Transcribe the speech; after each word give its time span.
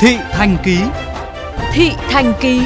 Thị 0.00 0.16
Thành 0.32 0.56
Ký 0.64 0.78
Thị 1.72 1.90
Thành 2.10 2.32
Ký 2.40 2.60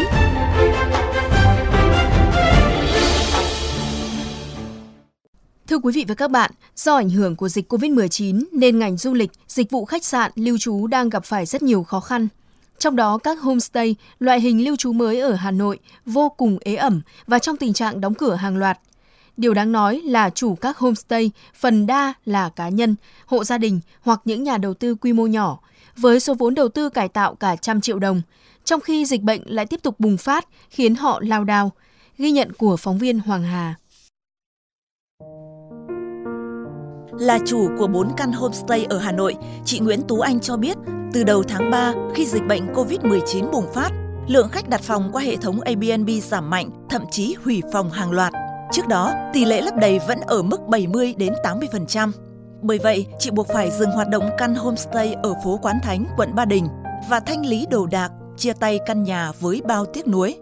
Thưa 5.66 5.78
quý 5.78 5.92
vị 5.92 6.04
và 6.08 6.14
các 6.14 6.30
bạn, 6.30 6.50
do 6.76 6.96
ảnh 6.96 7.10
hưởng 7.10 7.36
của 7.36 7.48
dịch 7.48 7.72
COVID-19 7.72 8.44
nên 8.52 8.78
ngành 8.78 8.96
du 8.96 9.14
lịch, 9.14 9.30
dịch 9.48 9.70
vụ 9.70 9.84
khách 9.84 10.04
sạn, 10.04 10.32
lưu 10.34 10.58
trú 10.58 10.86
đang 10.86 11.08
gặp 11.08 11.24
phải 11.24 11.46
rất 11.46 11.62
nhiều 11.62 11.82
khó 11.82 12.00
khăn. 12.00 12.28
Trong 12.78 12.96
đó 12.96 13.18
các 13.18 13.40
homestay, 13.40 13.96
loại 14.18 14.40
hình 14.40 14.64
lưu 14.64 14.76
trú 14.76 14.92
mới 14.92 15.20
ở 15.20 15.32
Hà 15.32 15.50
Nội 15.50 15.78
vô 16.06 16.28
cùng 16.28 16.58
ế 16.60 16.74
ẩm 16.74 17.00
và 17.26 17.38
trong 17.38 17.56
tình 17.56 17.72
trạng 17.72 18.00
đóng 18.00 18.14
cửa 18.14 18.34
hàng 18.34 18.56
loạt. 18.56 18.78
Điều 19.36 19.54
đáng 19.54 19.72
nói 19.72 20.00
là 20.04 20.30
chủ 20.30 20.54
các 20.54 20.78
homestay 20.78 21.30
phần 21.54 21.86
đa 21.86 22.14
là 22.24 22.48
cá 22.48 22.68
nhân, 22.68 22.96
hộ 23.26 23.44
gia 23.44 23.58
đình 23.58 23.80
hoặc 24.00 24.20
những 24.24 24.42
nhà 24.42 24.58
đầu 24.58 24.74
tư 24.74 24.94
quy 24.94 25.12
mô 25.12 25.26
nhỏ, 25.26 25.58
với 25.96 26.20
số 26.20 26.34
vốn 26.34 26.54
đầu 26.54 26.68
tư 26.68 26.88
cải 26.88 27.08
tạo 27.08 27.34
cả 27.34 27.56
trăm 27.56 27.80
triệu 27.80 27.98
đồng, 27.98 28.22
trong 28.64 28.80
khi 28.80 29.06
dịch 29.06 29.22
bệnh 29.22 29.42
lại 29.46 29.66
tiếp 29.66 29.82
tục 29.82 30.00
bùng 30.00 30.16
phát 30.16 30.48
khiến 30.70 30.94
họ 30.94 31.20
lao 31.22 31.44
đao. 31.44 31.72
Ghi 32.18 32.30
nhận 32.30 32.52
của 32.52 32.76
phóng 32.76 32.98
viên 32.98 33.18
Hoàng 33.18 33.42
Hà. 33.42 33.74
Là 37.18 37.38
chủ 37.46 37.68
của 37.78 37.86
4 37.86 38.12
căn 38.16 38.32
homestay 38.32 38.84
ở 38.84 38.98
Hà 38.98 39.12
Nội, 39.12 39.36
chị 39.64 39.80
Nguyễn 39.80 40.02
Tú 40.08 40.20
Anh 40.20 40.40
cho 40.40 40.56
biết, 40.56 40.76
từ 41.12 41.24
đầu 41.24 41.42
tháng 41.42 41.70
3, 41.70 41.92
khi 42.14 42.26
dịch 42.26 42.42
bệnh 42.48 42.66
COVID-19 42.72 43.50
bùng 43.50 43.72
phát, 43.74 43.90
lượng 44.28 44.48
khách 44.48 44.68
đặt 44.68 44.80
phòng 44.80 45.10
qua 45.12 45.22
hệ 45.22 45.36
thống 45.36 45.60
Airbnb 45.60 46.10
giảm 46.22 46.50
mạnh, 46.50 46.70
thậm 46.90 47.02
chí 47.10 47.36
hủy 47.44 47.62
phòng 47.72 47.90
hàng 47.90 48.10
loạt. 48.12 48.32
Trước 48.72 48.88
đó, 48.88 49.12
tỷ 49.32 49.44
lệ 49.44 49.60
lấp 49.60 49.74
đầy 49.80 49.98
vẫn 50.08 50.20
ở 50.20 50.42
mức 50.42 50.60
70 50.68 51.14
đến 51.18 51.32
80%. 51.44 52.12
Bởi 52.62 52.78
vậy, 52.78 53.06
chị 53.18 53.30
buộc 53.30 53.48
phải 53.48 53.70
dừng 53.70 53.90
hoạt 53.90 54.08
động 54.08 54.30
căn 54.38 54.54
homestay 54.54 55.16
ở 55.22 55.34
phố 55.44 55.58
Quán 55.62 55.78
Thánh, 55.82 56.06
quận 56.16 56.34
Ba 56.34 56.44
Đình 56.44 56.68
và 57.08 57.20
thanh 57.20 57.46
lý 57.46 57.66
đồ 57.70 57.86
đạc, 57.86 58.12
chia 58.36 58.52
tay 58.52 58.80
căn 58.86 59.02
nhà 59.02 59.32
với 59.40 59.62
bao 59.64 59.84
tiếc 59.84 60.08
nuối. 60.08 60.36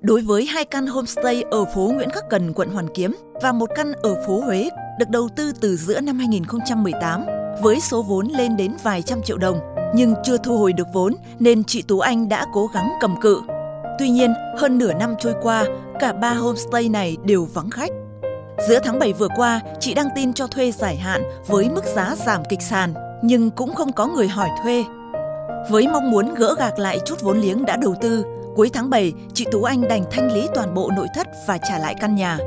Đối 0.00 0.20
với 0.20 0.46
hai 0.46 0.64
căn 0.64 0.86
homestay 0.86 1.44
ở 1.50 1.64
phố 1.64 1.90
Nguyễn 1.94 2.10
Khắc 2.10 2.24
Cần, 2.30 2.52
quận 2.52 2.70
Hoàn 2.70 2.88
Kiếm 2.94 3.16
và 3.42 3.52
một 3.52 3.70
căn 3.74 3.92
ở 3.92 4.24
phố 4.26 4.40
Huế 4.40 4.68
được 4.98 5.08
đầu 5.08 5.28
tư 5.36 5.52
từ 5.60 5.76
giữa 5.76 6.00
năm 6.00 6.18
2018 6.18 7.24
với 7.62 7.80
số 7.80 8.02
vốn 8.02 8.28
lên 8.28 8.56
đến 8.56 8.72
vài 8.82 9.02
trăm 9.02 9.22
triệu 9.22 9.38
đồng, 9.38 9.58
nhưng 9.94 10.14
chưa 10.24 10.36
thu 10.38 10.58
hồi 10.58 10.72
được 10.72 10.86
vốn 10.92 11.14
nên 11.38 11.64
chị 11.64 11.82
Tú 11.82 12.00
Anh 12.00 12.28
đã 12.28 12.46
cố 12.52 12.66
gắng 12.74 12.92
cầm 13.00 13.14
cự. 13.20 13.40
Tuy 13.98 14.10
nhiên, 14.10 14.34
hơn 14.58 14.78
nửa 14.78 14.92
năm 14.92 15.14
trôi 15.18 15.34
qua, 15.42 15.64
cả 16.00 16.12
ba 16.12 16.34
homestay 16.34 16.88
này 16.88 17.16
đều 17.24 17.44
vắng 17.44 17.70
khách. 17.70 17.90
Giữa 18.58 18.78
tháng 18.84 18.98
7 18.98 19.12
vừa 19.12 19.28
qua, 19.36 19.60
chị 19.80 19.94
đăng 19.94 20.08
tin 20.14 20.32
cho 20.32 20.46
thuê 20.46 20.70
giải 20.70 20.96
hạn 20.96 21.20
với 21.46 21.68
mức 21.74 21.84
giá 21.84 22.14
giảm 22.14 22.40
kịch 22.48 22.62
sàn, 22.62 22.94
nhưng 23.22 23.50
cũng 23.50 23.74
không 23.74 23.92
có 23.92 24.06
người 24.06 24.28
hỏi 24.28 24.48
thuê. 24.62 24.84
Với 25.70 25.88
mong 25.92 26.10
muốn 26.10 26.34
gỡ 26.34 26.54
gạc 26.58 26.78
lại 26.78 26.98
chút 27.06 27.14
vốn 27.22 27.38
liếng 27.38 27.64
đã 27.64 27.76
đầu 27.82 27.94
tư, 28.00 28.24
cuối 28.56 28.68
tháng 28.72 28.90
7, 28.90 29.12
chị 29.34 29.46
Tú 29.52 29.62
Anh 29.62 29.82
đành 29.88 30.02
thanh 30.10 30.32
lý 30.32 30.46
toàn 30.54 30.74
bộ 30.74 30.90
nội 30.96 31.06
thất 31.14 31.26
và 31.48 31.58
trả 31.58 31.78
lại 31.78 31.94
căn 32.00 32.14
nhà. 32.14 32.38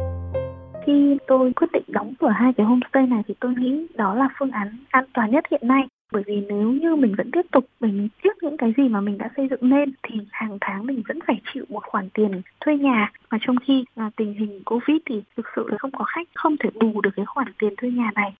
Khi 0.85 1.17
tôi 1.28 1.53
quyết 1.55 1.67
định 1.73 1.83
đóng 1.88 2.13
cửa 2.19 2.31
hai 2.39 2.52
cái 2.58 2.66
homestay 2.66 3.08
này 3.08 3.22
thì 3.28 3.33
tôi 3.39 3.53
nghĩ 3.58 3.88
đó 3.95 4.16
là 4.16 4.30
phương 4.39 4.52
án 4.52 4.78
an 4.89 5.05
toàn 5.13 5.31
nhất 5.31 5.44
hiện 5.52 5.67
nay 5.67 5.81
bởi 6.11 6.23
vì 6.27 6.45
nếu 6.50 6.72
như 6.72 6.95
mình 6.95 7.16
vẫn 7.17 7.31
tiếp 7.31 7.45
tục 7.52 7.66
mình 7.80 8.09
tiếc 8.23 8.44
những 8.44 8.58
cái 8.58 8.73
gì 8.77 8.89
mà 8.89 9.02
mình 9.02 9.17
đã 9.17 9.30
xây 9.38 9.47
dựng 9.50 9.72
lên 9.72 9.94
thì 10.03 10.16
hàng 10.31 10.58
tháng 10.61 10.86
mình 10.86 11.03
vẫn 11.08 11.19
phải 11.27 11.41
chịu 11.53 11.66
một 11.69 11.83
khoản 11.83 12.09
tiền 12.13 12.41
thuê 12.61 12.77
nhà 12.77 13.11
mà 13.31 13.38
trong 13.41 13.55
khi 13.67 13.86
là 13.95 14.09
tình 14.17 14.33
hình 14.33 14.63
covid 14.66 14.97
thì 15.09 15.22
thực 15.38 15.45
sự 15.55 15.66
là 15.67 15.78
không 15.78 15.91
có 15.91 16.05
khách 16.08 16.28
không 16.35 16.55
thể 16.63 16.69
bù 16.80 17.02
được 17.02 17.11
cái 17.16 17.25
khoản 17.25 17.47
tiền 17.59 17.73
thuê 17.78 17.89
nhà 17.89 18.11
này 18.16 18.33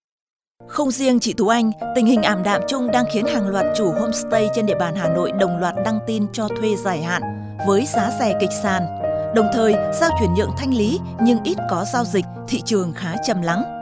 không 0.68 0.92
riêng 0.92 1.20
chị 1.20 1.34
Tú 1.34 1.48
Anh, 1.48 1.72
tình 1.96 2.06
hình 2.06 2.22
ảm 2.22 2.44
đạm 2.44 2.62
chung 2.68 2.88
đang 2.94 3.06
khiến 3.14 3.26
hàng 3.26 3.48
loạt 3.48 3.66
chủ 3.78 3.92
homestay 3.92 4.48
trên 4.56 4.66
địa 4.66 4.78
bàn 4.80 4.96
Hà 4.96 5.10
Nội 5.16 5.32
đồng 5.40 5.58
loạt 5.60 5.76
đăng 5.86 6.00
tin 6.08 6.24
cho 6.34 6.48
thuê 6.48 6.76
dài 6.76 7.04
hạn 7.04 7.22
với 7.68 7.86
giá 7.86 8.10
rẻ 8.20 8.38
kịch 8.42 8.50
sàn. 8.64 8.82
Đồng 9.36 9.48
thời, 9.54 9.74
giao 9.74 10.10
chuyển 10.20 10.34
nhượng 10.34 10.52
thanh 10.58 10.74
lý 10.74 11.00
nhưng 11.22 11.38
ít 11.44 11.58
có 11.70 11.86
giao 11.94 12.04
dịch, 12.04 12.26
thị 12.48 12.62
trường 12.66 12.94
khá 12.96 13.16
trầm 13.28 13.42
lắng. 13.42 13.77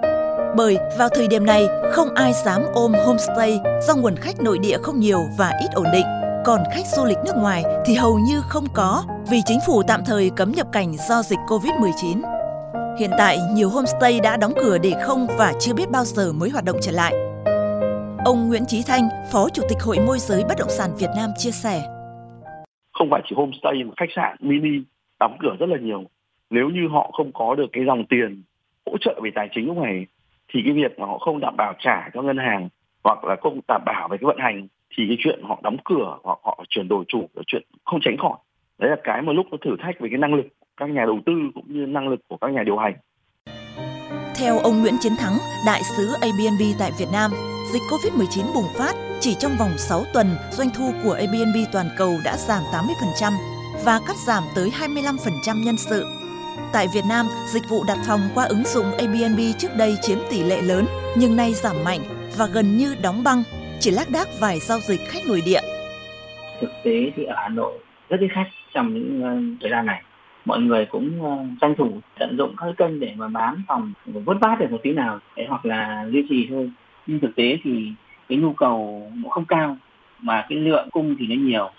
Bởi 0.57 0.77
vào 0.97 1.09
thời 1.09 1.27
điểm 1.27 1.45
này, 1.45 1.67
không 1.91 2.07
ai 2.15 2.33
dám 2.33 2.61
ôm 2.73 2.91
homestay 3.05 3.59
do 3.81 3.95
nguồn 3.95 4.15
khách 4.15 4.35
nội 4.43 4.57
địa 4.61 4.77
không 4.77 4.99
nhiều 4.99 5.19
và 5.37 5.51
ít 5.61 5.67
ổn 5.73 5.85
định. 5.93 6.05
Còn 6.45 6.59
khách 6.73 6.85
du 6.85 7.05
lịch 7.05 7.17
nước 7.25 7.35
ngoài 7.35 7.63
thì 7.85 7.93
hầu 7.93 8.19
như 8.19 8.41
không 8.41 8.65
có 8.73 9.03
vì 9.31 9.37
chính 9.45 9.59
phủ 9.67 9.83
tạm 9.87 10.01
thời 10.05 10.31
cấm 10.35 10.51
nhập 10.51 10.67
cảnh 10.71 10.93
do 11.09 11.21
dịch 11.21 11.39
Covid-19. 11.47 12.21
Hiện 12.99 13.11
tại, 13.17 13.37
nhiều 13.53 13.69
homestay 13.69 14.19
đã 14.19 14.37
đóng 14.37 14.53
cửa 14.55 14.77
để 14.83 14.93
không 15.03 15.27
và 15.37 15.53
chưa 15.59 15.73
biết 15.73 15.91
bao 15.91 16.03
giờ 16.05 16.33
mới 16.33 16.49
hoạt 16.49 16.65
động 16.65 16.77
trở 16.81 16.91
lại. 16.91 17.13
Ông 18.25 18.47
Nguyễn 18.47 18.65
trí 18.67 18.83
Thanh, 18.87 19.07
Phó 19.31 19.49
Chủ 19.53 19.63
tịch 19.69 19.81
Hội 19.81 19.97
môi 20.05 20.19
giới 20.19 20.43
bất 20.49 20.55
động 20.59 20.69
sản 20.69 20.89
Việt 20.99 21.09
Nam 21.15 21.29
chia 21.37 21.51
sẻ. 21.51 21.81
Không 22.91 23.07
phải 23.11 23.21
chỉ 23.29 23.35
homestay 23.37 23.83
mà 23.83 23.93
khách 23.97 24.13
sạn 24.15 24.37
mini 24.39 24.83
đóng 25.19 25.37
cửa 25.39 25.55
rất 25.59 25.69
là 25.69 25.77
nhiều. 25.81 26.03
Nếu 26.49 26.69
như 26.69 26.87
họ 26.91 27.11
không 27.13 27.31
có 27.33 27.55
được 27.55 27.67
cái 27.71 27.83
dòng 27.87 28.05
tiền 28.09 28.43
hỗ 28.85 28.97
trợ 29.01 29.19
về 29.23 29.29
tài 29.35 29.49
chính 29.55 29.67
lúc 29.67 29.77
này 29.77 30.05
thì 30.53 30.61
cái 30.65 30.73
việc 30.73 30.99
mà 30.99 31.05
họ 31.05 31.17
không 31.17 31.39
đảm 31.39 31.57
bảo 31.57 31.73
trả 31.79 32.09
cho 32.13 32.21
ngân 32.21 32.37
hàng 32.37 32.69
hoặc 33.03 33.23
là 33.23 33.35
không 33.41 33.59
đảm 33.67 33.81
bảo 33.85 34.07
về 34.07 34.17
cái 34.17 34.25
vận 34.25 34.37
hành 34.39 34.67
thì 34.97 35.03
cái 35.07 35.17
chuyện 35.19 35.39
họ 35.43 35.59
đóng 35.63 35.77
cửa 35.85 36.17
hoặc 36.23 36.39
họ 36.43 36.63
chuyển 36.69 36.87
đổi 36.87 37.05
chủ 37.07 37.29
là 37.33 37.43
chuyện 37.47 37.63
không 37.85 37.99
tránh 38.03 38.17
khỏi. 38.17 38.37
Đấy 38.77 38.89
là 38.89 38.97
cái 39.03 39.21
mà 39.21 39.33
lúc 39.33 39.45
nó 39.51 39.57
thử 39.65 39.75
thách 39.79 39.99
về 39.99 40.09
cái 40.09 40.17
năng 40.17 40.33
lực 40.33 40.45
các 40.77 40.89
nhà 40.89 41.05
đầu 41.05 41.19
tư 41.25 41.33
cũng 41.53 41.65
như 41.67 41.85
năng 41.85 42.07
lực 42.07 42.19
của 42.27 42.37
các 42.37 42.51
nhà 42.51 42.63
điều 42.63 42.77
hành. 42.77 42.93
Theo 44.39 44.59
ông 44.59 44.81
Nguyễn 44.81 44.95
Chiến 44.99 45.13
Thắng, 45.19 45.37
đại 45.65 45.81
sứ 45.97 46.07
Airbnb 46.21 46.61
tại 46.79 46.91
Việt 46.99 47.09
Nam, 47.13 47.31
dịch 47.73 47.81
Covid-19 47.91 48.53
bùng 48.55 48.69
phát, 48.77 48.93
chỉ 49.19 49.35
trong 49.39 49.51
vòng 49.59 49.71
6 49.77 50.03
tuần, 50.13 50.27
doanh 50.51 50.67
thu 50.77 50.91
của 51.03 51.13
Airbnb 51.13 51.57
toàn 51.73 51.85
cầu 51.97 52.11
đã 52.25 52.37
giảm 52.37 52.63
80% 52.73 53.33
và 53.85 53.99
cắt 54.07 54.15
giảm 54.27 54.43
tới 54.55 54.69
25% 54.69 55.65
nhân 55.65 55.77
sự. 55.77 56.24
Tại 56.73 56.87
Việt 56.93 57.05
Nam, 57.09 57.25
dịch 57.53 57.63
vụ 57.69 57.83
đặt 57.87 57.97
phòng 58.07 58.19
qua 58.35 58.45
ứng 58.45 58.63
dụng 58.65 58.85
Airbnb 58.97 59.39
trước 59.57 59.67
đây 59.77 59.95
chiếm 60.01 60.17
tỷ 60.31 60.43
lệ 60.43 60.61
lớn, 60.61 60.85
nhưng 61.17 61.35
nay 61.35 61.53
giảm 61.53 61.75
mạnh 61.85 61.99
và 62.37 62.47
gần 62.53 62.77
như 62.77 62.95
đóng 63.03 63.23
băng, 63.23 63.43
chỉ 63.79 63.91
lác 63.91 64.07
đác 64.13 64.27
vài 64.39 64.59
giao 64.59 64.79
dịch 64.79 64.99
khách 65.07 65.27
nội 65.27 65.41
địa. 65.45 65.61
Thực 66.61 66.71
tế 66.83 67.11
thì 67.15 67.23
ở 67.23 67.35
Hà 67.37 67.49
Nội 67.49 67.73
rất 68.09 68.17
ít 68.19 68.27
khách 68.31 68.49
trong 68.73 68.93
những 68.93 69.21
ờ, 69.23 69.29
thời 69.61 69.71
gian 69.71 69.85
này. 69.85 70.03
Mọi 70.45 70.59
người 70.59 70.85
cũng 70.85 71.23
ờ, 71.23 71.45
tranh 71.61 71.75
thủ 71.77 71.99
tận 72.19 72.37
dụng 72.37 72.55
các 72.57 72.65
kênh 72.77 72.99
để 72.99 73.13
mà 73.17 73.27
bán 73.27 73.63
phòng 73.67 73.93
vớt 74.05 74.37
vát 74.41 74.59
được 74.59 74.71
một 74.71 74.79
tí 74.83 74.93
nào 74.93 75.19
để 75.35 75.45
hoặc 75.49 75.65
là 75.65 76.05
duy 76.11 76.25
trì 76.29 76.47
thôi. 76.49 76.71
Nhưng 77.07 77.19
thực 77.19 77.35
tế 77.35 77.57
thì 77.63 77.91
cái 78.29 78.37
nhu 78.37 78.53
cầu 78.53 79.11
nó 79.23 79.29
không 79.29 79.45
cao 79.45 79.77
mà 80.19 80.45
cái 80.49 80.57
lượng 80.57 80.89
cung 80.91 81.15
thì 81.19 81.27
nó 81.27 81.35
nhiều 81.35 81.71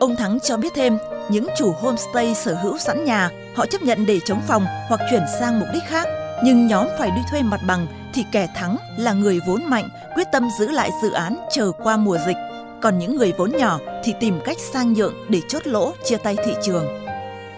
Ông 0.00 0.16
Thắng 0.16 0.40
cho 0.40 0.56
biết 0.56 0.72
thêm, 0.74 0.98
những 1.28 1.46
chủ 1.56 1.72
homestay 1.72 2.34
sở 2.34 2.54
hữu 2.54 2.78
sẵn 2.78 3.04
nhà, 3.04 3.30
họ 3.54 3.66
chấp 3.66 3.82
nhận 3.82 4.06
để 4.06 4.20
chống 4.24 4.40
phòng 4.48 4.64
hoặc 4.88 5.00
chuyển 5.10 5.22
sang 5.40 5.60
mục 5.60 5.68
đích 5.74 5.82
khác. 5.86 6.08
Nhưng 6.44 6.66
nhóm 6.66 6.86
phải 6.98 7.10
đi 7.10 7.20
thuê 7.30 7.42
mặt 7.42 7.60
bằng 7.66 7.86
thì 8.14 8.24
kẻ 8.32 8.48
thắng 8.54 8.76
là 8.96 9.12
người 9.12 9.40
vốn 9.46 9.64
mạnh, 9.66 9.88
quyết 10.14 10.26
tâm 10.32 10.48
giữ 10.58 10.70
lại 10.70 10.90
dự 11.02 11.12
án 11.12 11.36
chờ 11.50 11.72
qua 11.82 11.96
mùa 11.96 12.18
dịch. 12.26 12.36
Còn 12.82 12.98
những 12.98 13.16
người 13.16 13.32
vốn 13.38 13.52
nhỏ 13.52 13.78
thì 14.04 14.14
tìm 14.20 14.40
cách 14.44 14.56
sang 14.72 14.92
nhượng 14.92 15.14
để 15.28 15.40
chốt 15.48 15.66
lỗ, 15.66 15.92
chia 16.04 16.16
tay 16.16 16.36
thị 16.44 16.54
trường. 16.62 16.86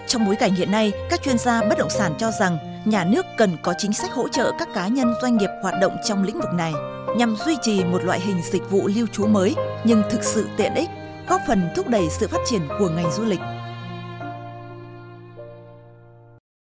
Trong 0.07 0.27
bối 0.27 0.37
cảnh 0.37 0.55
hiện 0.55 0.71
nay, 0.71 0.93
các 1.11 1.23
chuyên 1.23 1.39
gia 1.39 1.63
bất 1.63 1.79
động 1.79 1.91
sản 1.91 2.15
cho 2.19 2.31
rằng 2.31 2.59
nhà 2.85 3.05
nước 3.05 3.27
cần 3.37 3.57
có 3.63 3.75
chính 3.79 3.93
sách 3.93 4.13
hỗ 4.13 4.29
trợ 4.29 4.53
các 4.59 4.69
cá 4.75 4.89
nhân 4.89 5.15
doanh 5.23 5.37
nghiệp 5.37 5.51
hoạt 5.63 5.75
động 5.81 5.97
trong 6.05 6.25
lĩnh 6.25 6.41
vực 6.41 6.53
này 6.55 6.73
nhằm 7.17 7.37
duy 7.47 7.57
trì 7.63 7.85
một 7.85 8.05
loại 8.05 8.21
hình 8.21 8.43
dịch 8.53 8.71
vụ 8.71 8.89
lưu 8.97 9.07
trú 9.13 9.27
mới 9.27 9.55
nhưng 9.85 10.03
thực 10.11 10.25
sự 10.25 10.49
tiện 10.57 10.75
ích 10.75 10.89
góp 11.33 11.41
phần 11.47 11.69
thúc 11.77 11.89
đẩy 11.89 12.09
sự 12.11 12.29
phát 12.29 12.41
triển 12.47 12.63
của 12.79 12.89
ngành 12.89 13.13
du 13.13 13.25
lịch. 13.25 13.41